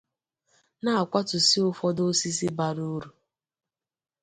na-akwatùsi 0.83 1.57
ụfọdụ 1.69 2.01
osisi 2.11 2.47
bara 2.57 2.83
urù 2.95 3.09